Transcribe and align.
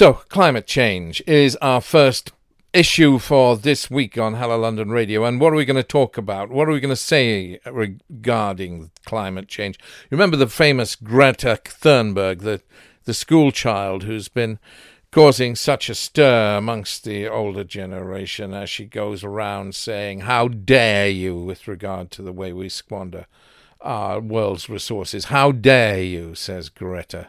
So, 0.00 0.14
climate 0.14 0.66
change 0.66 1.22
is 1.26 1.56
our 1.56 1.82
first 1.82 2.32
issue 2.72 3.18
for 3.18 3.54
this 3.54 3.90
week 3.90 4.16
on 4.16 4.32
Hello 4.32 4.58
London 4.58 4.88
Radio. 4.88 5.26
And 5.26 5.38
what 5.38 5.52
are 5.52 5.56
we 5.56 5.66
going 5.66 5.76
to 5.76 5.82
talk 5.82 6.16
about? 6.16 6.48
What 6.48 6.70
are 6.70 6.72
we 6.72 6.80
going 6.80 6.88
to 6.88 6.96
say 6.96 7.60
regarding 7.66 8.92
climate 9.04 9.46
change? 9.46 9.78
Remember 10.08 10.38
the 10.38 10.46
famous 10.46 10.96
Greta 10.96 11.60
Thunberg, 11.64 12.40
the, 12.40 12.62
the 13.04 13.12
school 13.12 13.52
child 13.52 14.04
who's 14.04 14.28
been 14.28 14.58
causing 15.10 15.54
such 15.54 15.90
a 15.90 15.94
stir 15.94 16.56
amongst 16.56 17.04
the 17.04 17.28
older 17.28 17.62
generation 17.62 18.54
as 18.54 18.70
she 18.70 18.86
goes 18.86 19.22
around 19.22 19.74
saying, 19.74 20.20
How 20.20 20.48
dare 20.48 21.10
you, 21.10 21.36
with 21.36 21.68
regard 21.68 22.10
to 22.12 22.22
the 22.22 22.32
way 22.32 22.54
we 22.54 22.70
squander 22.70 23.26
our 23.82 24.18
world's 24.18 24.70
resources. 24.70 25.26
How 25.26 25.52
dare 25.52 26.02
you, 26.02 26.34
says 26.34 26.70
Greta, 26.70 27.28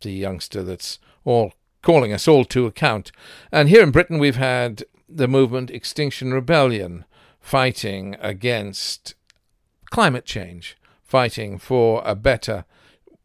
the 0.00 0.10
youngster 0.10 0.64
that's 0.64 0.98
all 1.24 1.52
calling 1.88 2.12
us 2.12 2.28
all 2.28 2.44
to 2.44 2.66
account. 2.66 3.10
And 3.50 3.70
here 3.70 3.82
in 3.82 3.90
Britain, 3.90 4.18
we've 4.18 4.36
had 4.36 4.84
the 5.08 5.26
movement 5.26 5.70
Extinction 5.70 6.34
Rebellion 6.34 7.06
fighting 7.40 8.14
against 8.20 9.14
climate 9.88 10.26
change, 10.26 10.76
fighting 11.02 11.56
for 11.56 12.02
a 12.04 12.14
better 12.14 12.66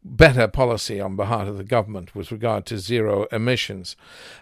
better 0.04 0.46
policy 0.46 1.00
on 1.00 1.16
behalf 1.16 1.48
of 1.48 1.56
the 1.56 1.64
government 1.64 2.14
with 2.14 2.30
regard 2.30 2.66
to 2.66 2.78
zero 2.78 3.26
emissions. 3.32 3.96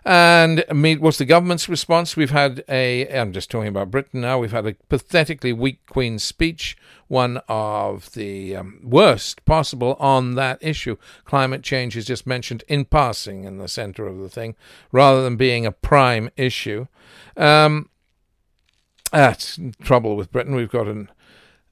And 0.04 0.64
what's 1.00 1.18
the 1.18 1.24
government's 1.24 1.68
response? 1.68 2.16
We've 2.16 2.32
had 2.32 2.64
a, 2.68 3.08
I'm 3.08 3.32
just 3.32 3.50
talking 3.50 3.68
about 3.68 3.90
Britain 3.90 4.20
now, 4.20 4.38
we've 4.38 4.50
had 4.50 4.66
a 4.66 4.74
pathetically 4.88 5.52
weak 5.52 5.86
Queen's 5.86 6.24
speech, 6.24 6.76
one 7.06 7.40
of 7.48 8.12
the 8.12 8.56
um, 8.56 8.80
worst 8.82 9.44
possible 9.44 9.96
on 10.00 10.34
that 10.34 10.58
issue. 10.60 10.96
Climate 11.24 11.62
change 11.62 11.96
is 11.96 12.06
just 12.06 12.26
mentioned 12.26 12.64
in 12.66 12.84
passing 12.84 13.44
in 13.44 13.58
the 13.58 13.68
centre 13.68 14.06
of 14.06 14.18
the 14.18 14.28
thing, 14.28 14.56
rather 14.90 15.22
than 15.22 15.36
being 15.36 15.64
a 15.64 15.72
prime 15.72 16.28
issue. 16.36 16.86
Um, 17.36 17.88
that's 19.12 19.60
trouble 19.82 20.16
with 20.16 20.32
Britain. 20.32 20.54
We've 20.54 20.70
got 20.70 20.88
an 20.88 21.10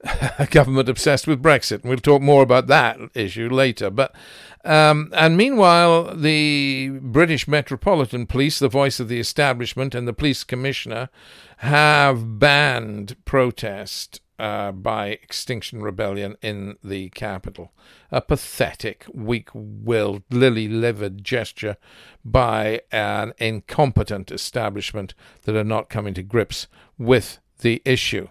government 0.51 0.89
obsessed 0.89 1.27
with 1.27 1.43
Brexit. 1.43 1.81
And 1.81 1.89
we'll 1.89 1.97
talk 1.97 2.21
more 2.21 2.43
about 2.43 2.67
that 2.67 2.99
issue 3.13 3.49
later. 3.49 3.89
But 3.89 4.15
um, 4.63 5.11
and 5.13 5.37
meanwhile, 5.37 6.15
the 6.15 6.99
British 7.01 7.47
Metropolitan 7.47 8.27
Police, 8.27 8.59
the 8.59 8.69
voice 8.69 8.99
of 8.99 9.07
the 9.07 9.19
establishment, 9.19 9.95
and 9.95 10.07
the 10.07 10.13
police 10.13 10.43
commissioner 10.43 11.09
have 11.57 12.39
banned 12.39 13.15
protest 13.25 14.21
uh, 14.37 14.71
by 14.71 15.07
Extinction 15.07 15.83
Rebellion 15.83 16.35
in 16.41 16.77
the 16.83 17.09
capital. 17.09 17.71
A 18.11 18.21
pathetic, 18.21 19.05
weak-willed, 19.13 20.23
lily-livered 20.31 21.23
gesture 21.23 21.77
by 22.25 22.81
an 22.91 23.33
incompetent 23.37 24.31
establishment 24.31 25.13
that 25.43 25.55
are 25.55 25.63
not 25.63 25.89
coming 25.89 26.15
to 26.15 26.23
grips 26.23 26.67
with 26.97 27.39
the 27.59 27.83
issue. 27.85 28.27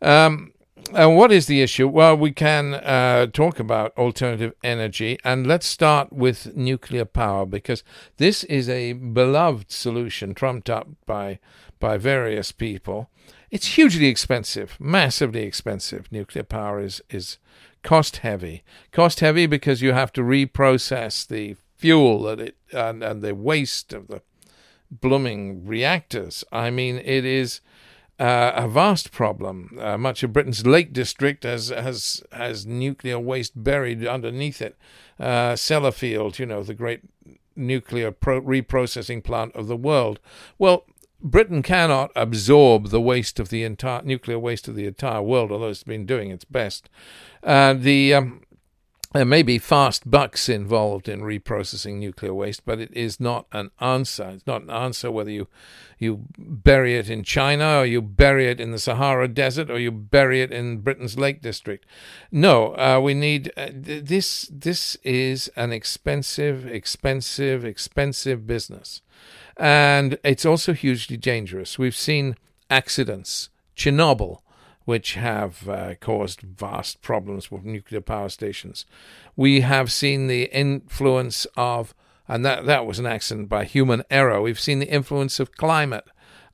Um, 0.00 0.53
and 0.92 1.16
what 1.16 1.32
is 1.32 1.46
the 1.46 1.62
issue? 1.62 1.88
Well, 1.88 2.16
we 2.16 2.32
can 2.32 2.74
uh, 2.74 3.26
talk 3.26 3.58
about 3.58 3.96
alternative 3.96 4.54
energy, 4.62 5.18
and 5.24 5.46
let's 5.46 5.66
start 5.66 6.12
with 6.12 6.56
nuclear 6.56 7.04
power 7.04 7.46
because 7.46 7.82
this 8.16 8.44
is 8.44 8.68
a 8.68 8.92
beloved 8.92 9.70
solution 9.70 10.34
trumped 10.34 10.68
up 10.68 10.88
by 11.06 11.38
by 11.80 11.96
various 11.96 12.52
people. 12.52 13.10
It's 13.50 13.76
hugely 13.76 14.06
expensive, 14.06 14.76
massively 14.80 15.42
expensive. 15.42 16.10
Nuclear 16.10 16.44
power 16.44 16.80
is 16.80 17.02
is 17.10 17.38
cost 17.82 18.18
heavy, 18.18 18.64
cost 18.92 19.20
heavy 19.20 19.46
because 19.46 19.82
you 19.82 19.92
have 19.92 20.12
to 20.14 20.22
reprocess 20.22 21.26
the 21.26 21.56
fuel 21.76 22.22
that 22.22 22.40
it 22.40 22.56
and, 22.72 23.02
and 23.02 23.22
the 23.22 23.34
waste 23.34 23.92
of 23.92 24.08
the 24.08 24.22
blooming 24.90 25.66
reactors. 25.66 26.44
I 26.52 26.70
mean, 26.70 26.96
it 26.98 27.24
is 27.24 27.60
uh, 28.18 28.52
a 28.54 28.68
vast 28.68 29.12
problem. 29.12 29.78
Uh, 29.80 29.98
much 29.98 30.22
of 30.22 30.32
Britain's 30.32 30.66
Lake 30.66 30.92
District 30.92 31.42
has 31.42 31.68
has 31.68 32.22
has 32.32 32.66
nuclear 32.66 33.18
waste 33.18 33.52
buried 33.62 34.06
underneath 34.06 34.62
it. 34.62 34.76
Uh, 35.18 35.54
Sellafield, 35.54 36.38
you 36.38 36.46
know, 36.46 36.62
the 36.62 36.74
great 36.74 37.00
nuclear 37.56 38.10
pro- 38.10 38.40
reprocessing 38.40 39.22
plant 39.22 39.54
of 39.54 39.66
the 39.66 39.76
world. 39.76 40.20
Well, 40.58 40.86
Britain 41.20 41.62
cannot 41.62 42.10
absorb 42.14 42.88
the 42.88 43.00
waste 43.00 43.40
of 43.40 43.48
the 43.48 43.64
entire 43.64 44.02
nuclear 44.02 44.38
waste 44.38 44.68
of 44.68 44.74
the 44.74 44.86
entire 44.86 45.22
world, 45.22 45.50
although 45.50 45.68
it's 45.68 45.82
been 45.82 46.06
doing 46.06 46.30
its 46.30 46.44
best. 46.44 46.90
Uh, 47.42 47.72
the 47.72 48.14
um, 48.14 48.42
there 49.14 49.24
may 49.24 49.44
be 49.44 49.58
fast 49.58 50.10
bucks 50.10 50.48
involved 50.48 51.08
in 51.08 51.20
reprocessing 51.20 51.98
nuclear 51.98 52.34
waste, 52.34 52.66
but 52.66 52.80
it 52.80 52.92
is 52.92 53.20
not 53.20 53.46
an 53.52 53.70
answer. 53.80 54.30
It's 54.30 54.46
not 54.46 54.62
an 54.62 54.70
answer 54.70 55.08
whether 55.08 55.30
you 55.30 55.46
you 56.00 56.24
bury 56.36 56.96
it 56.96 57.08
in 57.08 57.22
China 57.22 57.78
or 57.78 57.86
you 57.86 58.02
bury 58.02 58.48
it 58.48 58.60
in 58.60 58.72
the 58.72 58.78
Sahara 58.78 59.28
Desert 59.28 59.70
or 59.70 59.78
you 59.78 59.92
bury 59.92 60.42
it 60.42 60.50
in 60.50 60.78
Britain's 60.78 61.16
Lake 61.16 61.40
District. 61.40 61.86
No, 62.32 62.76
uh, 62.76 63.00
we 63.00 63.14
need 63.14 63.52
uh, 63.56 63.68
this. 63.72 64.50
This 64.50 64.96
is 65.04 65.48
an 65.54 65.72
expensive, 65.72 66.66
expensive, 66.66 67.64
expensive 67.64 68.48
business, 68.48 69.00
and 69.56 70.18
it's 70.24 70.44
also 70.44 70.72
hugely 70.72 71.16
dangerous. 71.16 71.78
We've 71.78 71.96
seen 71.96 72.36
accidents, 72.68 73.48
Chernobyl 73.76 74.40
which 74.84 75.14
have 75.14 75.68
uh, 75.68 75.94
caused 75.96 76.40
vast 76.42 77.00
problems 77.02 77.50
with 77.50 77.64
nuclear 77.64 78.00
power 78.00 78.28
stations. 78.28 78.84
We 79.36 79.60
have 79.60 79.90
seen 79.90 80.26
the 80.26 80.44
influence 80.44 81.46
of, 81.56 81.94
and 82.28 82.44
that, 82.44 82.66
that 82.66 82.86
was 82.86 82.98
an 82.98 83.06
accident 83.06 83.48
by 83.48 83.64
human 83.64 84.02
error, 84.10 84.40
we've 84.40 84.60
seen 84.60 84.78
the 84.78 84.90
influence 84.90 85.40
of 85.40 85.56
climate 85.56 86.04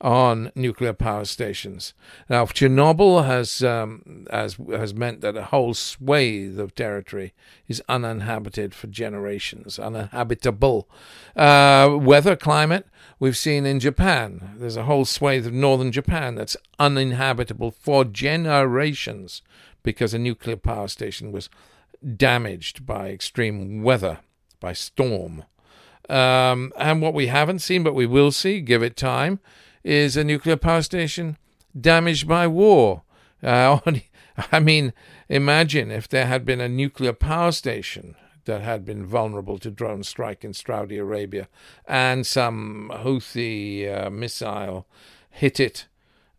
on 0.01 0.51
nuclear 0.55 0.93
power 0.93 1.25
stations. 1.25 1.93
Now, 2.29 2.47
Chernobyl 2.47 3.27
has 3.27 3.63
um, 3.63 4.27
has 4.31 4.57
has 4.71 4.95
meant 4.95 5.21
that 5.21 5.37
a 5.37 5.45
whole 5.45 5.75
swathe 5.75 6.59
of 6.59 6.75
territory 6.75 7.35
is 7.69 7.83
uninhabited 7.89 8.75
for 8.75 8.87
generations, 8.87 9.79
uninhabitable. 9.79 10.89
Uh, 11.37 11.97
weather, 12.01 12.37
climate, 12.37 12.87
we've 13.19 13.37
seen 13.37 13.67
in 13.67 13.81
Japan. 13.81 14.55
There's 14.57 14.77
a 14.77 14.85
whole 14.85 15.05
swathe 15.05 15.47
of 15.47 15.53
northern 15.53 15.93
Japan 15.93 16.35
that's 16.35 16.57
uninhabitable 16.79 17.71
for 17.71 18.05
generations 18.05 19.43
because 19.83 20.15
a 20.15 20.19
nuclear 20.19 20.57
power 20.57 20.89
station 20.89 21.33
was 21.33 21.51
damaged 22.17 22.87
by 22.87 23.11
extreme 23.11 23.83
weather, 23.83 24.21
by 24.61 24.73
storm. 24.73 25.45
Um, 26.09 26.73
and 26.77 27.01
what 27.01 27.15
we 27.15 27.29
haven't 27.29 27.61
seen, 27.61 27.83
but 27.85 27.95
we 27.95 28.07
will 28.07 28.33
see, 28.33 28.61
give 28.61 28.83
it 28.83 28.97
time, 28.97 29.39
is 29.83 30.17
a 30.17 30.25
nuclear 30.25 30.57
power 30.57 30.83
station 30.83 31.37
damaged 31.79 32.27
by 32.27 32.47
war. 32.47 33.03
Uh, 33.43 33.79
I 34.53 34.61
mean, 34.61 34.93
imagine 35.29 35.91
if 35.91 36.09
there 36.09 36.27
had 36.27 36.45
been 36.45 36.61
a 36.61 36.69
nuclear 36.69 37.13
power 37.13 37.53
station 37.53 38.17
that 38.45 38.63
had 38.63 38.85
been 38.85 39.05
vulnerable 39.05 39.59
to 39.59 39.71
drone 39.71 40.03
strike 40.03 40.45
in 40.45 40.55
Saudi 40.55 40.97
Arabia 40.97 41.49
and 41.87 42.27
some 42.27 42.91
Houthi 42.93 43.89
uh, 43.89 44.11
missile 44.11 44.87
hit 45.31 45.61
it. 45.61 45.87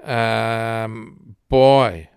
Um, 0.03 1.35
boy, 1.47 2.09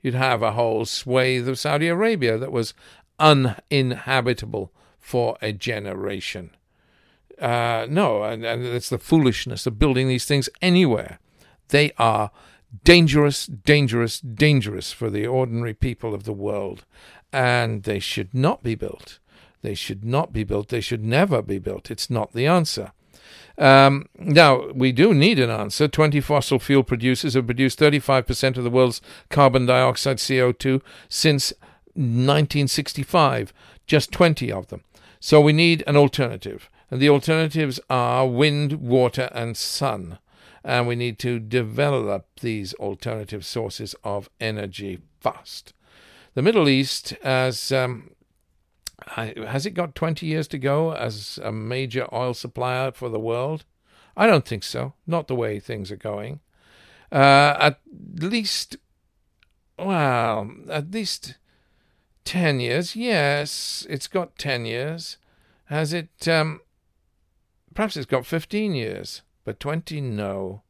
you'd 0.00 0.14
have 0.14 0.42
a 0.42 0.52
whole 0.52 0.84
swathe 0.84 1.48
of 1.48 1.58
Saudi 1.58 1.88
Arabia 1.88 2.38
that 2.38 2.52
was 2.52 2.74
uninhabitable 3.18 4.72
for 4.98 5.36
a 5.42 5.52
generation. 5.52 6.50
Uh, 7.42 7.88
no, 7.90 8.22
and, 8.22 8.44
and 8.44 8.64
it's 8.64 8.88
the 8.88 8.98
foolishness 8.98 9.66
of 9.66 9.76
building 9.76 10.06
these 10.06 10.24
things 10.24 10.48
anywhere. 10.62 11.18
They 11.70 11.90
are 11.98 12.30
dangerous, 12.84 13.46
dangerous, 13.46 14.20
dangerous 14.20 14.92
for 14.92 15.10
the 15.10 15.26
ordinary 15.26 15.74
people 15.74 16.14
of 16.14 16.22
the 16.22 16.32
world, 16.32 16.84
and 17.32 17.82
they 17.82 17.98
should 17.98 18.32
not 18.32 18.62
be 18.62 18.76
built. 18.76 19.18
They 19.60 19.74
should 19.74 20.04
not 20.04 20.32
be 20.32 20.44
built. 20.44 20.68
They 20.68 20.80
should 20.80 21.04
never 21.04 21.42
be 21.42 21.58
built. 21.58 21.90
It's 21.90 22.08
not 22.08 22.32
the 22.32 22.46
answer. 22.46 22.92
Um, 23.58 24.08
now, 24.16 24.68
we 24.72 24.92
do 24.92 25.12
need 25.12 25.40
an 25.40 25.50
answer. 25.50 25.88
20 25.88 26.20
fossil 26.20 26.60
fuel 26.60 26.84
producers 26.84 27.34
have 27.34 27.46
produced 27.46 27.78
35% 27.78 28.56
of 28.56 28.62
the 28.62 28.70
world's 28.70 29.00
carbon 29.30 29.66
dioxide 29.66 30.18
CO2 30.18 30.80
since 31.08 31.52
1965, 31.94 33.52
just 33.86 34.12
20 34.12 34.52
of 34.52 34.68
them. 34.68 34.82
So 35.18 35.40
we 35.40 35.52
need 35.52 35.82
an 35.88 35.96
alternative. 35.96 36.68
And 36.92 37.00
the 37.00 37.08
alternatives 37.08 37.80
are 37.88 38.26
wind, 38.26 38.74
water, 38.74 39.30
and 39.32 39.56
sun. 39.56 40.18
And 40.62 40.86
we 40.86 40.94
need 40.94 41.18
to 41.20 41.40
develop 41.40 42.26
these 42.40 42.74
alternative 42.74 43.46
sources 43.46 43.94
of 44.04 44.28
energy 44.38 44.98
fast. 45.18 45.72
The 46.34 46.42
Middle 46.42 46.68
East 46.68 47.14
has 47.22 47.72
um, 47.72 48.10
has 49.06 49.64
it 49.64 49.70
got 49.70 49.94
20 49.94 50.26
years 50.26 50.46
to 50.48 50.58
go 50.58 50.92
as 50.92 51.38
a 51.42 51.50
major 51.50 52.06
oil 52.12 52.34
supplier 52.34 52.92
for 52.92 53.08
the 53.08 53.18
world? 53.18 53.64
I 54.14 54.26
don't 54.26 54.44
think 54.44 54.62
so. 54.62 54.92
Not 55.06 55.28
the 55.28 55.34
way 55.34 55.60
things 55.60 55.90
are 55.90 55.96
going. 55.96 56.40
Uh, 57.10 57.56
at 57.58 57.80
least, 58.18 58.76
well, 59.78 60.50
at 60.68 60.90
least 60.90 61.38
10 62.26 62.60
years. 62.60 62.94
Yes, 62.94 63.86
it's 63.88 64.08
got 64.08 64.36
10 64.36 64.66
years. 64.66 65.16
Has 65.64 65.94
it 65.94 66.28
um, 66.28 66.60
perhaps 67.74 67.96
it's 67.96 68.06
got 68.06 68.26
15 68.26 68.74
years, 68.74 69.22
but 69.44 69.60
20, 69.60 70.00
no. 70.00 70.62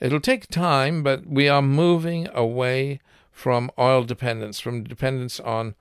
It'll 0.00 0.20
take 0.20 0.48
time, 0.48 1.02
but 1.02 1.26
we 1.26 1.48
are 1.48 1.62
moving 1.62 2.28
away 2.32 3.00
from 3.30 3.70
oil 3.78 4.04
dependence, 4.04 4.60
from 4.60 4.84
dependence 4.84 5.40
on 5.40 5.74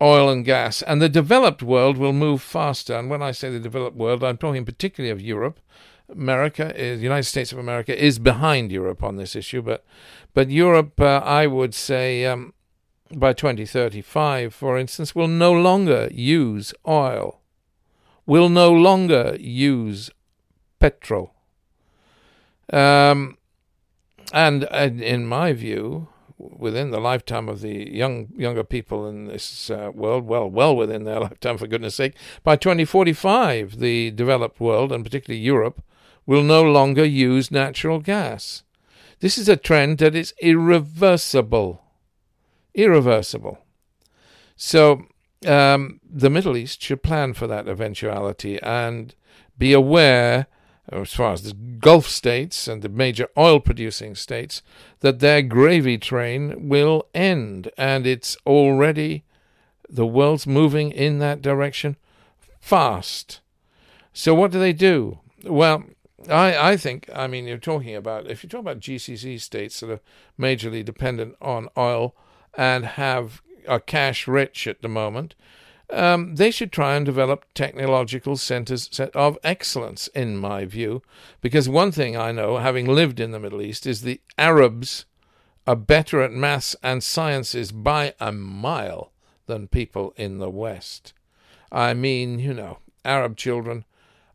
oil 0.00 0.28
and 0.28 0.44
gas. 0.44 0.82
And 0.82 1.00
the 1.00 1.08
developed 1.08 1.62
world 1.62 1.96
will 1.96 2.12
move 2.12 2.42
faster. 2.42 2.94
And 2.94 3.08
when 3.08 3.22
I 3.22 3.32
say 3.32 3.50
the 3.50 3.60
developed 3.60 3.96
world, 3.96 4.24
I'm 4.24 4.36
talking 4.36 4.64
particularly 4.64 5.10
of 5.10 5.20
Europe. 5.20 5.60
America 6.08 6.74
is 6.78 6.98
the 6.98 7.04
United 7.04 7.24
States 7.24 7.52
of 7.52 7.58
America 7.58 7.98
is 7.98 8.18
behind 8.18 8.70
Europe 8.70 9.02
on 9.02 9.16
this 9.16 9.34
issue, 9.34 9.62
but 9.62 9.84
but 10.34 10.50
Europe, 10.50 11.00
uh, 11.00 11.22
I 11.24 11.46
would 11.46 11.74
say, 11.74 12.24
um, 12.26 12.54
by 13.14 13.32
2035, 13.32 14.54
for 14.54 14.78
instance, 14.78 15.14
will 15.14 15.28
no 15.28 15.52
longer 15.52 16.08
use 16.10 16.72
oil, 16.86 17.40
will 18.26 18.48
no 18.48 18.72
longer 18.72 19.36
use 19.38 20.10
petrol. 20.78 21.34
Um, 22.72 23.38
and, 24.32 24.64
in 24.64 25.26
my 25.26 25.52
view, 25.52 26.08
within 26.38 26.90
the 26.90 27.00
lifetime 27.00 27.48
of 27.48 27.60
the 27.60 27.90
young 27.92 28.28
younger 28.36 28.64
people 28.64 29.06
in 29.06 29.26
this 29.26 29.70
uh, 29.70 29.90
world, 29.94 30.26
well, 30.26 30.48
well 30.48 30.74
within 30.74 31.04
their 31.04 31.20
lifetime, 31.28 31.58
for 31.58 31.66
goodness 31.66 31.94
sake, 31.94 32.14
by 32.42 32.56
2045, 32.56 33.78
the 33.78 34.10
developed 34.12 34.60
world, 34.60 34.92
and 34.92 35.04
particularly 35.04 35.40
Europe, 35.40 35.82
will 36.26 36.42
no 36.42 36.62
longer 36.62 37.04
use 37.04 37.50
natural 37.50 37.98
gas. 38.00 38.62
This 39.20 39.38
is 39.38 39.48
a 39.48 39.56
trend 39.56 39.98
that 39.98 40.14
is 40.14 40.34
irreversible. 40.40 41.82
Irreversible. 42.74 43.58
So 44.56 45.06
um, 45.46 46.00
the 46.08 46.30
Middle 46.30 46.56
East 46.56 46.82
should 46.82 47.02
plan 47.02 47.34
for 47.34 47.46
that 47.46 47.68
eventuality 47.68 48.60
and 48.62 49.14
be 49.58 49.72
aware 49.72 50.46
as 50.90 51.14
far 51.14 51.32
as 51.32 51.42
the 51.42 51.54
Gulf 51.54 52.08
states 52.08 52.66
and 52.66 52.82
the 52.82 52.88
major 52.88 53.28
oil 53.38 53.60
producing 53.60 54.14
states, 54.14 54.62
that 55.00 55.20
their 55.20 55.42
gravy 55.42 55.96
train 55.98 56.68
will 56.68 57.06
end. 57.14 57.70
And 57.78 58.06
it's 58.06 58.36
already, 58.46 59.24
the 59.88 60.06
world's 60.06 60.46
moving 60.46 60.90
in 60.90 61.18
that 61.20 61.40
direction 61.40 61.96
fast. 62.60 63.40
So 64.12 64.34
what 64.34 64.50
do 64.50 64.58
they 64.58 64.72
do? 64.72 65.20
Well, 65.44 65.84
I, 66.28 66.72
I 66.72 66.76
think, 66.76 67.08
I 67.14 67.26
mean, 67.26 67.46
you're 67.46 67.58
talking 67.58 67.94
about, 67.94 68.26
if 68.26 68.42
you 68.42 68.48
talk 68.48 68.60
about 68.60 68.80
GCC 68.80 69.40
states 69.40 69.80
that 69.80 69.90
are 69.90 70.00
majorly 70.38 70.84
dependent 70.84 71.36
on 71.40 71.68
oil 71.76 72.14
and 72.56 72.84
have 72.84 73.42
are 73.68 73.80
cash 73.80 74.26
rich 74.26 74.66
at 74.66 74.82
the 74.82 74.88
moment, 74.88 75.34
um, 75.90 76.36
they 76.36 76.50
should 76.50 76.72
try 76.72 76.96
and 76.96 77.04
develop 77.04 77.44
technological 77.54 78.36
centers 78.36 78.88
of 79.14 79.38
excellence, 79.44 80.08
in 80.08 80.36
my 80.36 80.64
view. 80.64 81.02
Because 81.40 81.68
one 81.68 81.92
thing 81.92 82.16
I 82.16 82.32
know, 82.32 82.56
having 82.58 82.86
lived 82.86 83.20
in 83.20 83.30
the 83.30 83.40
Middle 83.40 83.60
East, 83.60 83.86
is 83.86 84.00
the 84.00 84.20
Arabs 84.38 85.04
are 85.66 85.76
better 85.76 86.22
at 86.22 86.32
maths 86.32 86.74
and 86.82 87.02
sciences 87.02 87.72
by 87.72 88.14
a 88.18 88.32
mile 88.32 89.12
than 89.46 89.68
people 89.68 90.14
in 90.16 90.38
the 90.38 90.50
West. 90.50 91.12
I 91.70 91.94
mean, 91.94 92.38
you 92.38 92.54
know, 92.54 92.78
Arab 93.04 93.36
children 93.36 93.84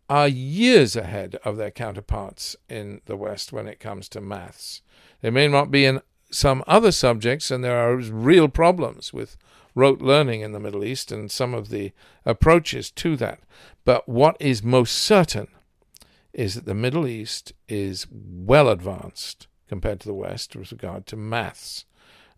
are 0.10 0.28
years 0.28 0.96
ahead 0.96 1.38
of 1.44 1.58
their 1.58 1.72
counterparts 1.72 2.56
in 2.70 3.02
the 3.06 3.18
West 3.18 3.52
when 3.52 3.68
it 3.68 3.80
comes 3.80 4.08
to 4.10 4.22
maths. 4.22 4.82
They 5.22 5.30
may 5.30 5.48
not 5.48 5.70
be 5.72 5.86
in 5.86 6.02
some 6.30 6.64
other 6.68 6.92
subjects, 6.92 7.52
and 7.52 7.64
there 7.64 7.78
are 7.78 7.96
real 7.96 8.48
problems 8.48 9.14
with 9.14 9.38
rote 9.76 10.02
learning 10.02 10.42
in 10.42 10.52
the 10.52 10.60
Middle 10.60 10.84
East 10.84 11.12
and 11.12 11.30
some 11.30 11.54
of 11.54 11.70
the 11.70 11.92
approaches 12.26 12.90
to 12.92 13.16
that. 13.18 13.40
But 13.86 14.10
what 14.10 14.36
is 14.40 14.64
most 14.64 14.94
certain 14.94 15.48
is 16.34 16.56
that 16.56 16.66
the 16.66 16.74
Middle 16.74 17.08
East 17.08 17.54
is 17.68 18.08
well 18.12 18.70
advanced 18.70 19.48
compared 19.68 20.00
to 20.02 20.08
the 20.08 20.14
West 20.14 20.56
with 20.56 20.72
regard 20.72 21.06
to 21.08 21.16
maths. 21.16 21.86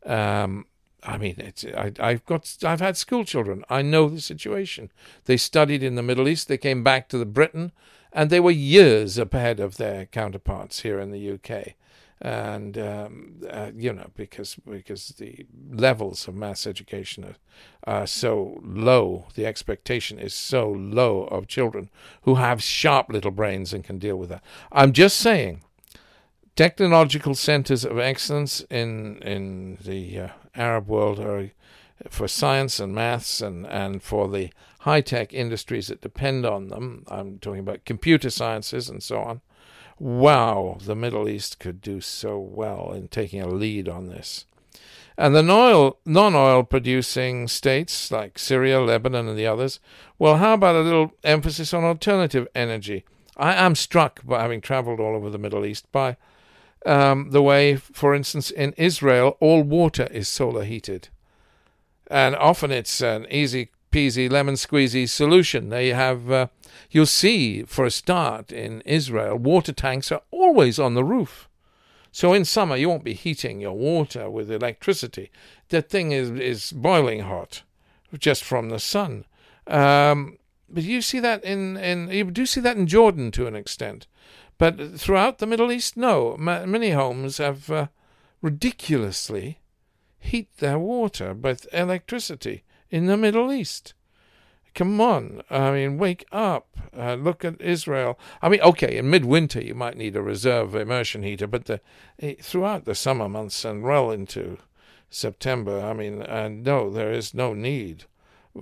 Um, 0.06 0.66
I 1.04 1.18
mean, 1.18 1.36
it's 1.38 1.66
I, 1.66 1.94
I've 2.00 2.26
got 2.26 2.58
I've 2.64 2.82
had 2.82 2.98
school 2.98 3.24
children. 3.24 3.64
I 3.70 3.82
know 3.82 4.10
the 4.10 4.22
situation. 4.22 4.92
They 5.26 5.38
studied 5.38 5.82
in 5.82 5.96
the 5.96 6.04
Middle 6.04 6.28
East. 6.28 6.48
They 6.48 6.58
came 6.58 6.84
back 6.84 7.08
to 7.10 7.18
the 7.18 7.26
Britain, 7.26 7.72
and 8.12 8.30
they 8.30 8.40
were 8.40 8.52
years 8.52 9.18
ahead 9.18 9.60
of 9.60 9.78
their 9.78 10.06
counterparts 10.08 10.82
here 10.82 11.00
in 11.00 11.12
the 11.12 11.32
UK 11.32 11.76
and 12.22 12.78
um, 12.78 13.42
uh, 13.50 13.72
you 13.76 13.94
know 13.94 14.10
because 14.16 14.56
because 14.70 15.10
the 15.20 15.46
levels 15.72 16.28
of 16.28 16.36
mass 16.36 16.68
education 16.68 17.24
are, 17.24 18.02
are, 18.02 18.08
so 18.08 18.60
low, 18.62 19.28
the 19.36 19.46
expectation 19.46 20.20
is 20.20 20.34
so 20.34 20.70
low 20.70 21.24
of 21.26 21.48
children 21.48 21.90
who 22.24 22.36
have 22.36 22.62
sharp 22.62 23.10
little 23.10 23.32
brains 23.32 23.74
and 23.74 23.84
can 23.86 24.00
deal 24.00 24.18
with 24.18 24.30
that. 24.30 24.44
I'm 24.72 24.92
just 24.92 25.18
saying, 25.18 25.62
technological 26.58 27.36
centers 27.36 27.86
of 27.86 27.98
excellence 27.98 28.62
in 28.70 29.18
in 29.20 29.78
the 29.82 30.20
uh, 30.20 30.28
Arab 30.56 30.88
world 30.88 31.20
are 31.20 31.52
for 32.10 32.28
science 32.28 32.82
and 32.82 32.94
maths 32.94 33.42
and 33.42 33.66
and 33.68 34.04
for 34.04 34.28
the 34.28 34.52
high 34.82 35.02
tech 35.02 35.34
industries 35.34 35.88
that 35.88 36.02
depend 36.02 36.46
on 36.46 36.68
them. 36.68 37.06
I'm 37.08 37.40
talking 37.40 37.62
about 37.62 37.86
computer 37.86 38.30
sciences 38.30 38.90
and 38.90 39.02
so 39.02 39.22
on 39.22 39.42
wow, 40.00 40.78
the 40.82 40.96
Middle 40.96 41.28
East 41.28 41.60
could 41.60 41.82
do 41.82 42.02
so 42.02 42.40
well 42.40 42.92
in 42.94 43.08
taking 43.08 43.42
a 43.42 43.48
lead 43.48 43.88
on 43.88 44.08
this. 44.08 44.46
And 45.18 45.36
the 45.36 45.44
non 46.06 46.36
oil 46.36 46.64
producing 46.64 47.50
states 47.50 48.10
like 48.10 48.40
Syria, 48.40 48.80
Lebanon, 48.80 49.28
and 49.28 49.38
the 49.38 49.48
others, 49.48 49.82
well, 50.18 50.38
how 50.38 50.54
about 50.54 50.76
a 50.76 50.82
little 50.82 51.14
emphasis 51.26 51.74
on 51.74 51.84
alternative 51.84 52.48
energy? 52.56 53.04
I 53.36 53.54
am 53.54 53.76
struck 53.76 54.26
by 54.26 54.42
having 54.42 54.62
traveled 54.62 55.00
all 55.02 55.16
over 55.16 55.30
the 55.30 55.38
Middle 55.38 55.66
East 55.66 55.92
by 55.92 56.16
um, 56.86 57.32
the 57.32 57.42
way, 57.42 57.76
for 57.76 58.16
instance, 58.16 58.50
in 58.50 58.74
Israel, 58.78 59.38
all 59.42 59.64
water 59.64 60.08
is 60.12 60.28
solar 60.28 60.64
heated. 60.64 61.10
And 62.08 62.36
often 62.36 62.72
it's 62.72 63.02
an 63.02 63.28
easy 63.30 63.72
peasy 63.92 64.30
lemon 64.30 64.56
squeezy 64.56 65.08
solution. 65.08 65.70
They 65.70 65.90
have, 65.90 66.32
uh, 66.32 66.48
you'll 66.92 67.06
see 67.06 67.64
for 67.64 67.86
a 67.86 67.92
start 67.92 68.52
in 68.52 68.82
Israel, 68.82 69.38
water 69.38 69.74
tanks 69.74 70.12
are 70.12 70.22
always 70.32 70.80
on 70.80 70.94
the 70.94 71.04
roof. 71.04 71.50
So 72.12 72.34
in 72.34 72.46
summer, 72.46 72.76
you 72.76 72.90
won't 72.90 73.04
be 73.04 73.14
heating 73.14 73.60
your 73.60 73.78
water 73.78 74.30
with 74.30 74.52
electricity. 74.52 75.32
That 75.70 75.90
thing 75.90 76.12
is, 76.12 76.32
is 76.32 76.72
boiling 76.72 77.22
hot 77.22 77.64
just 78.18 78.44
from 78.44 78.70
the 78.70 78.80
sun. 78.80 79.26
Um, 79.68 80.38
but 80.68 80.84
you 80.84 81.02
see 81.02 81.20
that 81.20 81.44
in, 81.44 81.78
in 81.78 82.10
you 82.10 82.26
do 82.26 82.46
see 82.46 82.62
that 82.62 82.78
in 82.78 82.88
Jordan 82.88 83.32
to 83.32 83.48
an 83.48 83.56
extent. 83.56 84.08
But 84.58 85.00
throughout 85.00 85.38
the 85.38 85.48
Middle 85.48 85.72
East, 85.72 85.96
no. 85.96 86.36
many 86.38 86.92
homes 86.92 87.38
have 87.38 87.70
uh, 87.70 87.88
ridiculously 88.42 89.60
heat 90.20 90.50
their 90.58 90.78
water 90.78 91.34
with 91.34 91.68
electricity 91.72 92.64
in 92.90 93.06
the 93.06 93.18
Middle 93.18 93.52
East. 93.52 93.94
Come 94.76 95.02
on. 95.02 95.42
I 95.50 95.72
mean, 95.72 95.98
wake 95.98 96.26
up. 96.32 96.68
Uh, 96.96 97.16
look 97.16 97.44
at 97.44 97.62
Israel. 97.62 98.18
I 98.42 98.50
mean, 98.50 98.62
okay, 98.62 98.98
in 98.98 99.10
midwinter 99.10 99.62
you 99.62 99.76
might 99.76 99.98
need 99.98 100.16
a 100.16 100.22
reserve 100.22 100.76
immersion 100.76 101.24
heater, 101.24 101.48
but 101.48 101.66
the, 101.66 101.82
eh, 102.20 102.36
throughout 102.42 102.86
the 102.86 102.96
summer 102.96 103.28
months 103.28 103.66
and 103.66 103.84
well 103.84 104.12
into 104.12 104.58
September, 105.10 105.82
I 105.82 105.94
mean, 105.94 106.22
uh, 106.22 106.50
no, 106.50 106.90
there 106.90 107.12
is 107.12 107.34
no 107.34 107.54
need 107.54 108.06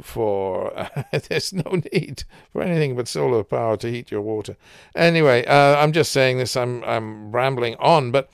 for 0.01 0.77
uh, 0.77 1.03
there's 1.29 1.53
no 1.53 1.81
need 1.93 2.23
for 2.51 2.61
anything 2.61 2.95
but 2.95 3.07
solar 3.07 3.43
power 3.43 3.77
to 3.77 3.89
heat 3.89 4.11
your 4.11 4.21
water. 4.21 4.57
Anyway, 4.95 5.45
uh, 5.45 5.77
I'm 5.77 5.91
just 5.91 6.11
saying 6.11 6.37
this. 6.37 6.55
I'm 6.55 6.83
I'm 6.83 7.31
rambling 7.31 7.75
on, 7.75 8.11
but 8.11 8.29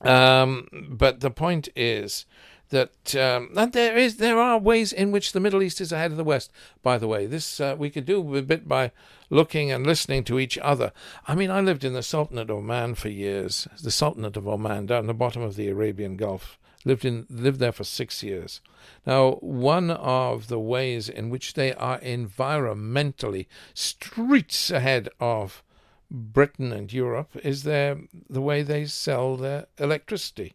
um, 0.00 0.68
but 0.90 1.20
the 1.20 1.30
point 1.30 1.68
is 1.74 2.26
that 2.74 3.14
um, 3.14 3.50
and 3.56 3.72
there 3.72 3.96
is 3.96 4.16
there 4.16 4.38
are 4.38 4.58
ways 4.58 4.92
in 4.92 5.12
which 5.12 5.32
the 5.32 5.40
Middle 5.40 5.62
East 5.62 5.80
is 5.80 5.92
ahead 5.92 6.10
of 6.10 6.16
the 6.16 6.24
West. 6.24 6.50
By 6.82 6.98
the 6.98 7.08
way, 7.08 7.26
this 7.26 7.60
uh, 7.60 7.76
we 7.78 7.88
could 7.88 8.04
do 8.04 8.36
a 8.36 8.42
bit 8.42 8.68
by 8.68 8.90
looking 9.30 9.70
and 9.70 9.86
listening 9.86 10.24
to 10.24 10.38
each 10.38 10.58
other. 10.58 10.92
I 11.26 11.34
mean, 11.34 11.50
I 11.50 11.60
lived 11.60 11.84
in 11.84 11.94
the 11.94 12.02
Sultanate 12.02 12.50
of 12.50 12.58
Oman 12.58 12.96
for 12.96 13.08
years. 13.08 13.68
The 13.80 13.90
Sultanate 13.90 14.36
of 14.36 14.48
Oman 14.48 14.86
down 14.86 15.06
the 15.06 15.14
bottom 15.14 15.42
of 15.42 15.56
the 15.56 15.68
Arabian 15.68 16.16
Gulf. 16.16 16.58
Lived 16.84 17.04
in 17.04 17.26
lived 17.30 17.60
there 17.60 17.72
for 17.72 17.84
six 17.84 18.22
years. 18.22 18.60
Now, 19.06 19.36
one 19.40 19.90
of 19.90 20.48
the 20.48 20.60
ways 20.60 21.08
in 21.08 21.30
which 21.30 21.54
they 21.54 21.72
are 21.74 21.98
environmentally 22.00 23.46
streets 23.72 24.70
ahead 24.70 25.08
of 25.18 25.62
Britain 26.10 26.72
and 26.72 26.92
Europe 26.92 27.30
is 27.42 27.62
their 27.62 28.00
the 28.28 28.42
way 28.42 28.62
they 28.62 28.84
sell 28.84 29.36
their 29.36 29.66
electricity. 29.78 30.54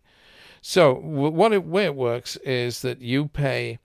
So 0.61 0.93
what 0.93 1.53
it, 1.53 1.63
way 1.65 1.85
it 1.85 1.95
works 1.95 2.35
is 2.37 2.81
that 2.81 3.01
you 3.01 3.27
pay 3.27 3.79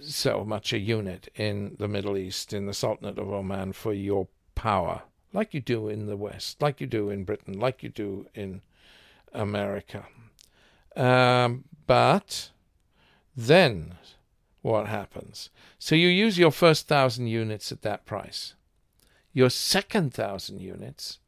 so 0.00 0.44
much 0.44 0.72
a 0.72 0.78
unit 0.78 1.28
in 1.34 1.76
the 1.78 1.88
Middle 1.88 2.16
East, 2.16 2.52
in 2.52 2.66
the 2.66 2.74
Sultanate 2.74 3.18
of 3.18 3.30
Oman, 3.30 3.72
for 3.72 3.92
your 3.92 4.28
power, 4.54 5.02
like 5.32 5.54
you 5.54 5.60
do 5.60 5.88
in 5.88 6.06
the 6.06 6.16
West, 6.16 6.60
like 6.62 6.80
you 6.80 6.86
do 6.86 7.10
in 7.10 7.24
Britain, 7.24 7.58
like 7.58 7.82
you 7.82 7.88
do 7.88 8.26
in 8.34 8.62
America. 9.32 10.06
Um, 10.96 11.64
but 11.86 12.50
then 13.36 13.96
what 14.62 14.88
happens? 14.88 15.50
So 15.78 15.94
you 15.94 16.08
use 16.08 16.38
your 16.38 16.50
first 16.50 16.88
thousand 16.88 17.28
units 17.28 17.72
at 17.72 17.82
that 17.82 18.04
price. 18.04 18.54
your 19.32 19.50
second 19.50 20.12
thousand 20.12 20.60
units 20.60 21.18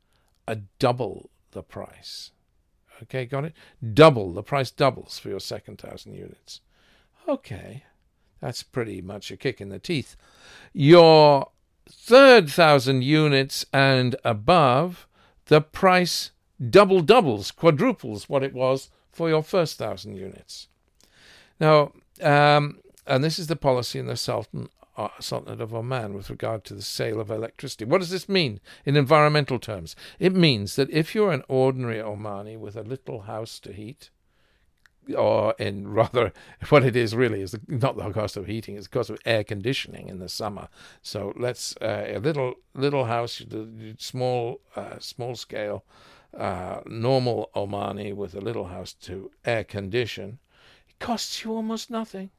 are 0.49 0.57
double 0.79 1.31
the 1.53 1.63
price. 1.63 2.33
Okay, 3.03 3.27
got 3.27 3.45
it? 3.45 3.55
Double. 3.95 4.33
The 4.33 4.43
price 4.43 4.71
doubles 4.71 5.19
for 5.19 5.29
your 5.29 5.41
second 5.41 5.79
thousand 5.79 6.15
units. 6.15 6.61
Okay, 7.29 7.85
that's 8.41 8.63
pretty 8.63 9.01
much 9.01 9.31
a 9.31 9.37
kick 9.37 9.61
in 9.61 9.69
the 9.69 9.79
teeth. 9.79 10.17
Your 10.73 11.51
third 11.89 12.49
thousand 12.49 13.03
units 13.03 13.65
and 13.73 14.17
above, 14.25 15.07
the 15.47 15.61
price 15.61 16.31
double 16.71 17.01
doubles, 17.01 17.51
quadruples 17.51 18.29
what 18.29 18.43
it 18.43 18.55
was 18.55 18.91
for 19.11 19.29
your 19.29 19.43
first 19.43 19.79
thousand 19.79 20.17
units. 20.17 20.69
Now, 21.61 21.93
um, 22.21 22.81
and 23.07 23.23
this 23.23 23.39
is 23.39 23.47
the 23.47 23.57
policy 23.57 23.99
in 23.99 24.07
the 24.07 24.17
Sultan 24.17 24.69
Sultanate 25.21 25.61
of 25.61 25.75
Oman 25.75 26.15
with 26.15 26.31
regard 26.31 26.65
to 26.65 26.75
the 26.75 26.83
sale 26.83 27.21
of 27.21 27.31
electricity. 27.31 27.85
What 27.85 27.99
does 27.99 28.11
this 28.11 28.29
mean 28.29 28.61
in 28.85 28.97
environmental 28.97 29.59
terms? 29.59 29.97
It 30.19 30.35
means 30.35 30.77
that 30.77 30.91
if 30.91 31.15
you're 31.15 31.33
an 31.33 31.45
ordinary 31.49 31.99
Omani 31.99 32.59
with 32.59 32.77
a 32.77 32.83
little 32.83 33.23
house 33.23 33.59
to 33.61 33.73
heat, 33.73 34.11
or 35.17 35.55
in 35.59 35.89
rather 35.93 36.33
what 36.69 36.85
it 36.85 36.97
is 36.97 37.15
really 37.15 37.41
is 37.41 37.57
not 37.67 37.97
the 37.97 38.11
cost 38.11 38.37
of 38.37 38.47
heating 38.47 38.77
it's 38.77 38.87
the 38.87 38.93
cost 38.93 39.11
of 39.11 39.19
air 39.25 39.43
conditioning 39.43 40.09
in 40.09 40.19
the 40.19 40.29
summer 40.29 40.69
so 41.03 41.33
let's 41.37 41.77
uh, 41.83 42.05
a 42.07 42.19
little 42.19 42.55
little 42.75 43.07
house 43.07 43.43
small 43.99 44.61
uh, 44.77 44.99
small 44.99 45.35
scale 45.35 45.85
uh, 46.39 46.81
normal 46.87 47.51
omani 47.55 48.15
with 48.15 48.35
a 48.35 48.41
little 48.41 48.67
house 48.67 48.93
to 48.93 49.31
air 49.45 49.65
condition 49.65 50.39
it 50.89 50.99
costs 50.99 51.45
you 51.45 51.53
almost 51.53 51.91
nothing 51.91 52.31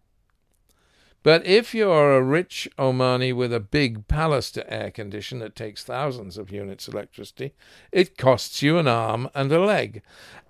but 1.23 1.45
if 1.45 1.73
you're 1.73 2.13
a 2.13 2.21
rich 2.21 2.67
Omani 2.77 3.33
with 3.33 3.53
a 3.53 3.59
big 3.61 4.07
palace 4.09 4.51
to 4.51 4.73
air 4.73 4.91
condition 4.91 5.39
that 5.39 5.55
takes 5.55 5.83
thousands 5.83 6.37
of 6.37 6.51
units 6.51 6.87
of 6.87 6.93
electricity, 6.93 7.53
it 7.93 8.17
costs 8.17 8.61
you 8.61 8.77
an 8.77 8.87
arm 8.87 9.29
and 9.33 9.51
a 9.51 9.59
leg. 9.59 10.01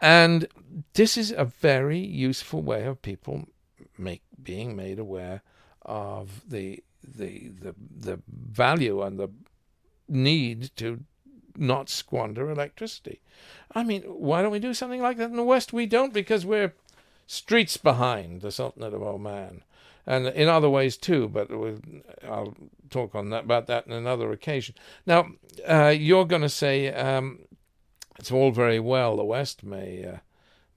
And 0.01 0.47
this 0.93 1.15
is 1.15 1.31
a 1.31 1.45
very 1.45 1.99
useful 1.99 2.63
way 2.63 2.85
of 2.85 3.03
people 3.03 3.45
make, 3.97 4.23
being 4.41 4.75
made 4.75 4.97
aware 4.97 5.43
of 5.83 6.49
the, 6.49 6.83
the, 7.03 7.49
the, 7.49 7.75
the 7.95 8.19
value 8.27 9.03
and 9.03 9.19
the 9.19 9.29
need 10.09 10.71
to 10.77 11.01
not 11.55 11.87
squander 11.87 12.49
electricity. 12.49 13.21
I 13.75 13.83
mean, 13.83 14.01
why 14.03 14.41
don't 14.41 14.51
we 14.51 14.59
do 14.59 14.73
something 14.73 15.01
like 15.01 15.17
that 15.17 15.29
in 15.29 15.35
the 15.35 15.43
West? 15.43 15.71
We 15.71 15.85
don't 15.85 16.13
because 16.13 16.47
we're 16.47 16.73
streets 17.27 17.77
behind 17.77 18.41
the 18.41 18.51
Sultanate 18.51 18.93
of 18.93 19.03
Oman 19.03 19.63
and 20.05 20.27
in 20.27 20.49
other 20.49 20.69
ways 20.69 20.97
too. 20.97 21.27
But 21.27 21.49
I'll 22.27 22.55
talk 22.89 23.15
on 23.15 23.29
that 23.29 23.45
about 23.45 23.67
that 23.67 23.87
in 23.87 23.93
another 23.93 24.31
occasion. 24.31 24.75
Now, 25.05 25.27
uh, 25.67 25.93
you're 25.95 26.25
going 26.25 26.41
to 26.41 26.49
say 26.49 26.93
um, 26.93 27.39
it's 28.19 28.31
all 28.31 28.51
very 28.51 28.79
well. 28.79 29.17
The 29.17 29.23
West 29.23 29.63
may 29.63 30.05
uh, 30.05 30.17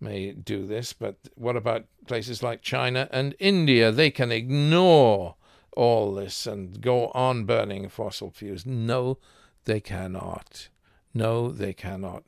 may 0.01 0.33
do 0.33 0.67
this, 0.67 0.93
but 0.93 1.17
what 1.35 1.57
about 1.57 1.87
places 2.07 2.43
like 2.43 2.63
China 2.63 3.09
and 3.11 3.35
India? 3.39 3.91
They 3.91 4.11
can 4.11 4.31
ignore 4.31 5.37
all 5.77 6.15
this 6.15 6.47
and 6.47 6.81
go 6.81 7.09
on 7.09 7.45
burning 7.45 7.89
fossil 7.89 8.31
fuels. 8.31 8.65
No, 8.67 9.19
they 9.65 9.81
cannot. 9.81 10.69
No, 11.13 11.51
they 11.51 11.73
cannot. 11.73 12.25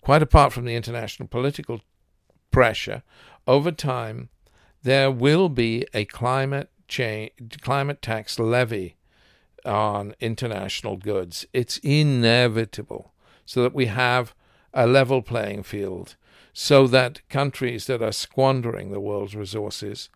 Quite 0.00 0.22
apart 0.22 0.52
from 0.52 0.64
the 0.64 0.74
international 0.74 1.28
political 1.28 1.80
pressure, 2.50 3.02
over 3.46 3.70
time, 3.70 4.28
there 4.82 5.10
will 5.10 5.48
be 5.48 5.86
a 5.94 6.04
climate 6.04 6.70
change, 6.88 7.32
climate 7.60 8.02
tax 8.02 8.38
levy 8.38 8.96
on 9.64 10.14
international 10.20 10.96
goods. 10.96 11.46
It's 11.52 11.78
inevitable, 11.78 13.12
so 13.46 13.62
that 13.62 13.74
we 13.74 13.86
have 13.86 14.34
a 14.74 14.86
level 14.86 15.22
playing 15.22 15.62
field, 15.62 16.16
so 16.52 16.86
that 16.88 17.26
countries 17.28 17.86
that 17.86 18.02
are 18.02 18.12
squandering 18.12 18.90
the 18.90 19.00
world's 19.00 19.36
resources 19.36 20.08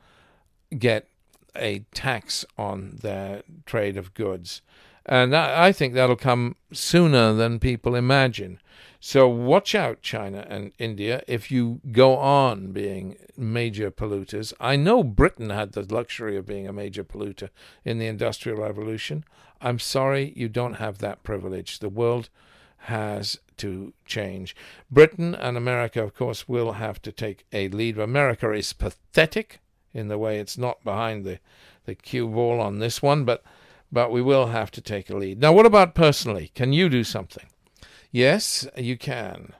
get 0.77 1.09
a 1.55 1.81
tax 1.95 2.45
on 2.59 2.99
their 3.03 3.43
trade 3.65 3.97
of 3.97 4.15
goods. 4.15 4.63
And 5.07 5.37
I 5.37 5.71
think 5.71 5.95
that'll 5.95 6.17
come 6.17 6.57
sooner 6.73 7.33
than 7.33 7.61
people 7.61 7.95
imagine. 7.95 8.61
So 9.01 9.29
watch 9.29 9.75
out, 9.75 10.03
China 10.03 10.47
and 10.49 10.73
India, 10.79 11.23
if 11.29 11.51
you 11.51 11.81
go 11.93 12.17
on 12.17 12.73
being 12.73 13.17
major 13.37 13.91
polluters. 13.91 14.53
I 14.59 14.77
know 14.77 15.05
Britain 15.05 15.51
had 15.51 15.73
the 15.73 15.83
luxury 15.83 16.37
of 16.37 16.47
being 16.47 16.67
a 16.67 16.73
major 16.73 17.05
polluter 17.05 17.51
in 17.85 17.99
the 17.99 18.07
Industrial 18.07 18.59
Revolution. 18.59 19.25
I'm 19.61 19.79
sorry 19.79 20.33
you 20.37 20.49
don't 20.49 20.75
have 20.75 20.99
that 20.99 21.23
privilege. 21.23 21.79
The 21.79 21.89
world 21.89 22.29
has 22.79 23.39
to 23.59 23.93
change. 24.05 24.55
Britain 24.91 25.35
and 25.35 25.57
America, 25.57 26.03
of 26.03 26.15
course, 26.15 26.49
will 26.49 26.73
have 26.73 27.01
to 27.03 27.13
take 27.13 27.47
a 27.53 27.69
lead. 27.69 27.99
America 27.99 28.53
is 28.53 28.73
pathetic 28.73 29.61
in 29.93 30.09
the 30.09 30.19
way 30.19 30.39
it's 30.39 30.59
not 30.59 30.85
behind 30.85 31.25
the, 31.25 31.39
the 31.85 31.95
cue 31.95 32.29
ball 32.29 32.61
on 32.61 32.79
this 32.79 33.03
one, 33.03 33.25
but 33.25 33.43
but 33.93 34.11
we 34.11 34.21
will 34.21 34.49
have 34.49 34.71
to 34.73 34.81
take 34.81 35.09
a 35.09 35.17
lead. 35.17 35.41
Now, 35.41 35.53
what 35.53 35.65
about 35.65 35.95
personally? 35.95 36.51
Can 36.57 36.73
you 36.73 36.89
do 36.89 37.05
something? 37.05 37.47
Yes, 38.17 38.67
you 38.79 38.97
can. 38.97 39.53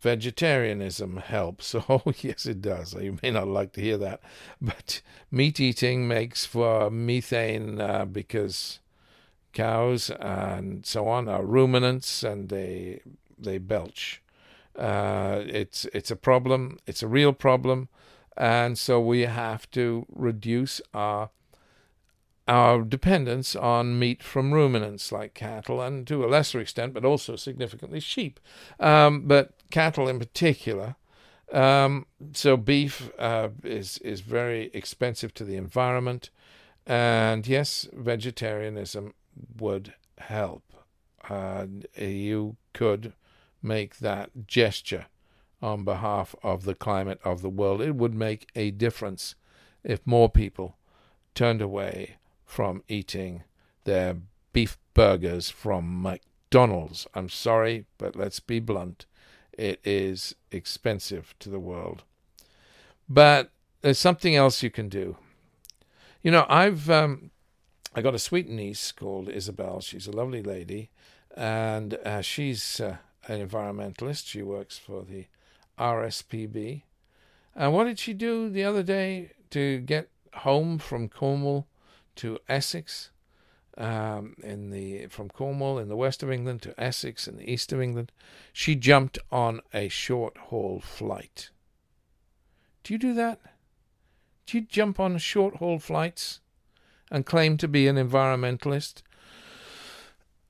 Vegetarianism 0.00 1.18
helps. 1.18 1.74
Oh, 1.90 2.02
yes, 2.22 2.46
it 2.46 2.62
does. 2.62 2.94
You 2.94 3.18
may 3.22 3.30
not 3.30 3.48
like 3.48 3.74
to 3.74 3.82
hear 3.82 3.98
that. 3.98 4.22
But 4.62 5.02
meat 5.30 5.60
eating 5.60 6.08
makes 6.08 6.46
for 6.46 6.90
methane 6.90 7.82
uh, 7.82 8.06
because 8.06 8.80
cows 9.52 10.08
and 10.08 10.86
so 10.86 11.06
on 11.06 11.28
are 11.28 11.44
ruminants 11.44 12.22
and 12.22 12.48
they 12.48 13.02
they 13.38 13.58
belch. 13.58 14.22
Uh, 14.74 15.42
it's 15.44 15.84
it's 15.92 16.10
a 16.10 16.16
problem. 16.16 16.78
It's 16.86 17.02
a 17.02 17.08
real 17.08 17.34
problem, 17.34 17.90
and 18.38 18.78
so 18.78 19.00
we 19.00 19.26
have 19.26 19.70
to 19.72 20.06
reduce 20.08 20.80
our 20.94 21.28
our 22.48 22.82
dependence 22.82 23.54
on 23.54 23.98
meat 23.98 24.22
from 24.22 24.52
ruminants 24.52 25.12
like 25.12 25.34
cattle 25.34 25.80
and 25.80 26.06
to 26.08 26.24
a 26.24 26.26
lesser 26.26 26.60
extent, 26.60 26.92
but 26.92 27.04
also 27.04 27.36
significantly 27.36 28.00
sheep, 28.00 28.40
um, 28.80 29.22
but 29.26 29.52
cattle 29.70 30.08
in 30.08 30.18
particular. 30.18 30.96
Um, 31.52 32.06
so 32.32 32.56
beef 32.56 33.10
uh, 33.18 33.50
is 33.62 33.98
is 33.98 34.22
very 34.22 34.70
expensive 34.74 35.34
to 35.34 35.44
the 35.44 35.56
environment, 35.56 36.30
and 36.86 37.46
yes, 37.46 37.86
vegetarianism 37.92 39.14
would 39.58 39.94
help. 40.18 40.64
Uh, 41.28 41.66
you 41.96 42.56
could 42.72 43.12
make 43.62 43.98
that 43.98 44.46
gesture 44.46 45.06
on 45.60 45.84
behalf 45.84 46.34
of 46.42 46.64
the 46.64 46.74
climate 46.74 47.20
of 47.22 47.42
the 47.42 47.50
world. 47.50 47.80
It 47.80 47.94
would 47.94 48.14
make 48.14 48.48
a 48.56 48.72
difference 48.72 49.36
if 49.84 50.04
more 50.04 50.28
people 50.28 50.76
turned 51.34 51.62
away 51.62 52.16
from 52.52 52.82
eating 52.86 53.42
their 53.84 54.14
beef 54.52 54.76
burgers 54.92 55.48
from 55.48 56.02
McDonald's. 56.02 57.06
I'm 57.14 57.30
sorry, 57.30 57.86
but 57.96 58.14
let's 58.14 58.40
be 58.40 58.60
blunt. 58.60 59.06
It 59.54 59.80
is 59.84 60.34
expensive 60.50 61.34
to 61.38 61.48
the 61.48 61.58
world. 61.58 62.02
But 63.08 63.52
there's 63.80 63.98
something 63.98 64.36
else 64.36 64.62
you 64.62 64.68
can 64.68 64.90
do. 64.90 65.16
You 66.22 66.30
know, 66.30 66.44
I've 66.46 66.90
um, 66.90 67.30
I 67.94 68.02
got 68.02 68.14
a 68.14 68.18
sweet 68.18 68.50
niece 68.50 68.92
called 68.92 69.30
Isabel. 69.30 69.80
She's 69.80 70.06
a 70.06 70.12
lovely 70.12 70.42
lady, 70.42 70.90
and 71.34 71.94
uh, 72.04 72.20
she's 72.20 72.80
uh, 72.80 72.98
an 73.28 73.48
environmentalist. 73.48 74.26
She 74.26 74.42
works 74.42 74.76
for 74.76 75.04
the 75.04 75.24
RSPB. 75.78 76.82
And 77.56 77.72
what 77.72 77.84
did 77.84 77.98
she 77.98 78.12
do 78.12 78.50
the 78.50 78.64
other 78.64 78.82
day 78.82 79.32
to 79.50 79.78
get 79.80 80.10
home 80.34 80.78
from 80.78 81.08
Cornwall 81.08 81.66
to 82.16 82.38
Essex, 82.48 83.10
um, 83.78 84.36
in 84.42 84.70
the 84.70 85.06
from 85.06 85.28
Cornwall 85.28 85.78
in 85.78 85.88
the 85.88 85.96
west 85.96 86.22
of 86.22 86.30
England 86.30 86.62
to 86.62 86.80
Essex 86.80 87.26
in 87.26 87.36
the 87.36 87.50
east 87.50 87.72
of 87.72 87.80
England. 87.80 88.12
She 88.52 88.74
jumped 88.74 89.18
on 89.30 89.60
a 89.72 89.88
short 89.88 90.36
haul 90.36 90.80
flight. 90.80 91.50
Do 92.84 92.92
you 92.92 92.98
do 92.98 93.14
that? 93.14 93.40
Do 94.46 94.58
you 94.58 94.64
jump 94.64 94.98
on 94.98 95.16
short 95.18 95.56
haul 95.56 95.78
flights 95.78 96.40
and 97.10 97.24
claim 97.24 97.56
to 97.58 97.68
be 97.68 97.86
an 97.86 97.96
environmentalist? 97.96 99.02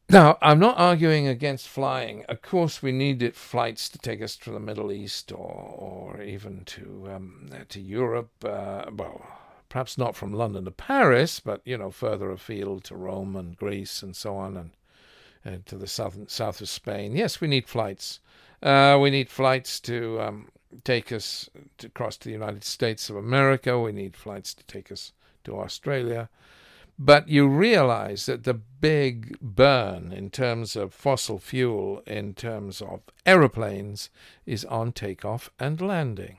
Now, 0.08 0.36
I'm 0.42 0.58
not 0.58 0.78
arguing 0.78 1.26
against 1.26 1.68
flying. 1.68 2.24
Of 2.28 2.42
course, 2.42 2.82
we 2.82 2.92
need 2.92 3.22
it, 3.22 3.34
flights 3.34 3.88
to 3.90 3.98
take 3.98 4.20
us 4.20 4.36
to 4.38 4.50
the 4.50 4.60
Middle 4.60 4.92
East 4.92 5.32
or, 5.32 5.38
or 5.38 6.22
even 6.22 6.64
to 6.66 7.08
um, 7.14 7.50
to 7.68 7.80
Europe. 7.80 8.32
Uh, 8.44 8.84
well, 8.94 9.26
perhaps 9.72 9.96
not 9.96 10.14
from 10.14 10.34
London 10.34 10.66
to 10.66 10.70
Paris, 10.70 11.40
but 11.40 11.62
you 11.64 11.78
know 11.78 11.90
further 11.90 12.30
afield 12.30 12.84
to 12.84 12.94
Rome 12.94 13.34
and 13.34 13.56
Greece 13.56 14.02
and 14.02 14.14
so 14.14 14.36
on, 14.36 14.70
and, 15.44 15.64
to 15.64 15.76
the 15.76 15.86
southern 15.86 16.28
south 16.28 16.60
of 16.60 16.68
Spain. 16.68 17.16
Yes, 17.16 17.40
we 17.40 17.48
need 17.48 17.66
flights. 17.66 18.20
Uh, 18.62 18.98
we 19.00 19.08
need 19.08 19.30
flights 19.30 19.80
to 19.80 20.20
um, 20.20 20.48
take 20.84 21.10
us 21.10 21.48
to 21.78 21.88
cross 21.88 22.18
to 22.18 22.28
the 22.28 22.34
United 22.34 22.64
States 22.64 23.08
of 23.08 23.16
America. 23.16 23.80
We 23.80 23.92
need 23.92 24.14
flights 24.14 24.52
to 24.54 24.64
take 24.66 24.92
us 24.92 25.12
to 25.44 25.58
Australia. 25.58 26.28
But 26.98 27.28
you 27.28 27.48
realize 27.48 28.26
that 28.26 28.44
the 28.44 28.54
big 28.54 29.38
burn 29.40 30.12
in 30.12 30.28
terms 30.28 30.76
of 30.76 30.92
fossil 30.92 31.38
fuel, 31.38 32.02
in 32.06 32.34
terms 32.34 32.82
of 32.82 33.00
aeroplanes, 33.24 34.10
is 34.44 34.66
on 34.66 34.92
takeoff 34.92 35.50
and 35.58 35.80
landing. 35.80 36.36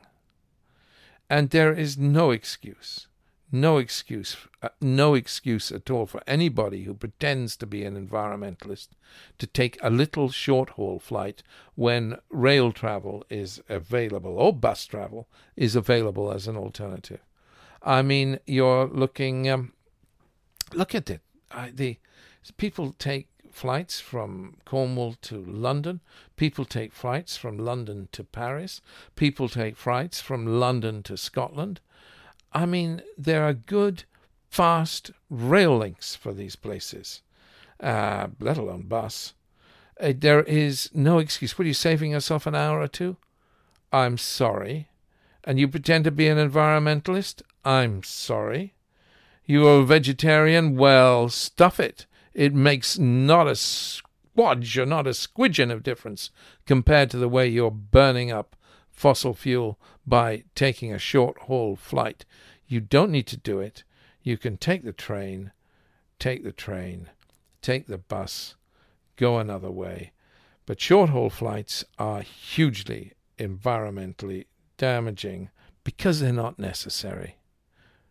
And 1.32 1.50
there 1.50 1.74
is 1.74 1.98
no 1.98 2.30
excuse, 2.30 3.08
no 3.54 3.78
excuse, 3.78 4.36
uh, 4.64 4.70
no 4.82 5.14
excuse 5.14 5.72
at 5.72 5.92
all 5.92 6.08
for 6.08 6.22
anybody 6.26 6.84
who 6.84 6.94
pretends 6.96 7.56
to 7.56 7.68
be 7.68 7.84
an 7.84 7.96
environmentalist 7.96 8.88
to 9.38 9.46
take 9.46 9.78
a 9.84 9.92
little 9.92 10.30
short 10.30 10.72
haul 10.72 10.98
flight 10.98 11.44
when 11.76 12.18
rail 12.32 12.72
travel 12.72 13.24
is 13.30 13.62
available 13.70 14.38
or 14.40 14.52
bus 14.52 14.88
travel 14.88 15.28
is 15.56 15.76
available 15.76 16.32
as 16.32 16.48
an 16.48 16.58
alternative. 16.58 17.20
I 17.84 18.02
mean, 18.02 18.40
you're 18.48 18.88
looking. 18.88 19.48
Um, 19.50 19.74
look 20.74 20.96
at 20.96 21.10
it. 21.10 21.22
I, 21.52 21.70
the 21.70 21.98
people 22.58 22.96
take 22.98 23.28
flights 23.52 24.00
from 24.00 24.58
Cornwall 24.66 25.16
to 25.22 25.38
London. 25.38 26.00
People 26.38 26.66
take 26.66 26.92
flights 26.92 27.38
from 27.38 27.60
London 27.60 28.10
to 28.14 28.24
Paris. 28.24 28.82
People 29.16 29.48
take 29.48 29.78
flights 29.78 30.20
from 30.20 30.60
London 30.60 31.04
to 31.04 31.16
Scotland. 31.16 31.80
I 32.54 32.66
mean, 32.66 33.02
there 33.18 33.44
are 33.44 33.54
good, 33.54 34.04
fast 34.50 35.12
rail 35.30 35.78
links 35.78 36.16
for 36.16 36.34
these 36.34 36.56
places, 36.56 37.22
uh, 37.80 38.28
let 38.40 38.58
alone 38.58 38.84
bus. 38.84 39.34
Uh, 40.00 40.14
there 40.16 40.44
is 40.44 40.90
no 40.94 41.18
excuse. 41.20 41.58
What 41.58 41.66
are 41.66 41.68
you 41.68 41.74
saving 41.74 42.12
yourself 42.12 42.46
an 42.46 42.56
hour 42.56 42.80
or 42.80 42.88
two? 42.88 43.18
I'm 43.92 44.18
sorry. 44.18 44.90
And 45.44 45.60
you 45.60 45.68
pretend 45.68 46.04
to 46.06 46.12
be 46.12 46.28
an 46.28 46.38
environmentalist? 46.38 47.42
I'm 47.66 48.04
sorry. 48.04 48.76
You 49.46 49.68
are 49.68 49.80
a 49.80 49.86
vegetarian? 49.86 50.76
Well, 50.78 51.30
stuff 51.30 51.80
it. 51.80 52.06
It 52.34 52.54
makes 52.54 52.98
not 52.98 53.48
a 53.48 53.52
squodge 53.52 54.78
or 54.78 54.86
not 54.86 55.06
a 55.06 55.12
squidgeon 55.12 55.72
of 55.72 55.84
difference 55.84 56.30
compared 56.66 57.10
to 57.12 57.18
the 57.18 57.30
way 57.30 57.48
you're 57.48 57.72
burning 57.72 58.32
up 58.32 58.56
fossil 58.94 59.34
fuel 59.34 59.78
by 60.08 60.44
taking 60.56 60.94
a 60.94 61.00
short 61.00 61.38
haul 61.40 61.76
flight. 61.76 62.24
You 62.68 62.80
don't 62.80 63.12
need 63.12 63.28
to 63.28 63.38
do 63.38 63.60
it. 63.60 63.84
You 64.22 64.38
can 64.38 64.56
take 64.56 64.84
the 64.84 64.94
train, 64.94 65.52
take 66.20 66.44
the 66.44 66.54
train, 66.54 67.10
take 67.62 67.88
the 67.88 67.98
bus, 67.98 68.56
go 69.18 69.40
another 69.40 69.72
way. 69.72 70.14
But 70.66 70.80
short 70.80 71.10
haul 71.10 71.30
flights 71.30 71.84
are 72.00 72.22
hugely 72.22 73.14
environmentally 73.38 74.46
damaging 74.78 75.50
because 75.84 76.20
they're 76.20 76.32
not 76.32 76.58
necessary. 76.58 77.38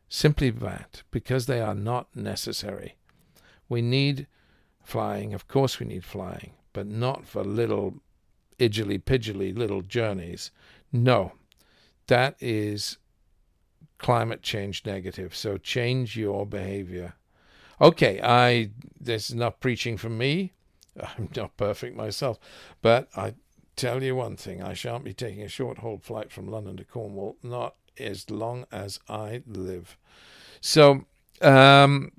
Simply 0.08 0.50
that, 0.50 1.04
because 1.10 1.46
they 1.46 1.60
are 1.60 1.74
not 1.74 2.14
necessary. 2.14 2.96
We 3.68 3.80
need 3.80 4.26
flying, 4.82 5.32
of 5.32 5.48
course, 5.48 5.80
we 5.80 5.86
need 5.86 6.04
flying, 6.04 6.52
but 6.74 6.86
not 6.86 7.24
for 7.24 7.42
little 7.42 8.01
idgily 8.62 8.99
pidgily 8.99 9.57
little 9.57 9.83
journeys. 9.83 10.50
No, 10.92 11.33
that 12.07 12.37
is 12.40 12.99
climate 13.99 14.42
change 14.42 14.85
negative. 14.85 15.35
So 15.35 15.57
change 15.57 16.16
your 16.16 16.47
behavior. 16.47 17.14
Okay, 17.81 18.21
I 18.23 18.71
there's 19.00 19.31
enough 19.31 19.59
preaching 19.61 19.97
from 19.97 20.19
me. 20.19 20.52
I'm 21.00 21.31
not 21.35 21.57
perfect 21.57 21.97
myself, 21.97 22.38
but 22.83 23.09
I 23.16 23.35
tell 23.76 24.02
you 24.02 24.14
one 24.14 24.37
thing: 24.37 24.62
I 24.62 24.75
shan't 24.75 25.04
be 25.04 25.14
taking 25.14 25.42
a 25.42 25.49
short 25.49 25.78
haul 25.78 25.99
flight 25.99 26.31
from 26.31 26.47
London 26.47 26.76
to 26.76 26.85
Cornwall, 26.85 27.37
not 27.42 27.75
as 27.99 28.31
long 28.31 28.66
as 28.71 29.00
I 29.09 29.42
live. 29.47 29.97
So 30.61 31.07
um, 31.40 32.12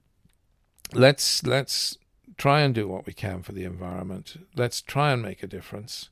let's 0.93 1.45
let's 1.45 1.97
try 2.37 2.61
and 2.61 2.73
do 2.73 2.87
what 2.87 3.05
we 3.05 3.13
can 3.13 3.43
for 3.43 3.51
the 3.51 3.63
environment. 3.63 4.45
Let's 4.55 4.81
try 4.81 5.11
and 5.11 5.21
make 5.21 5.43
a 5.43 5.47
difference. 5.47 6.09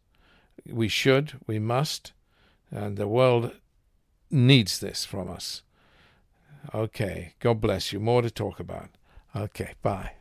We 0.69 0.87
should, 0.87 1.33
we 1.47 1.59
must, 1.59 2.13
and 2.69 2.97
the 2.97 3.07
world 3.07 3.51
needs 4.29 4.79
this 4.79 5.05
from 5.05 5.29
us. 5.29 5.63
Okay, 6.73 7.33
God 7.39 7.59
bless 7.59 7.91
you. 7.91 7.99
More 7.99 8.21
to 8.21 8.29
talk 8.29 8.59
about. 8.59 8.89
Okay, 9.35 9.73
bye. 9.81 10.11